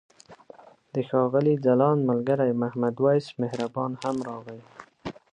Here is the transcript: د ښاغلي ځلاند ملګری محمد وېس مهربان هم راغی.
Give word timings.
د 0.93 0.95
ښاغلي 1.07 1.55
ځلاند 1.65 2.01
ملګری 2.09 2.51
محمد 2.61 2.95
وېس 3.03 3.27
مهربان 3.41 3.91
هم 4.01 4.15
راغی. 4.27 4.59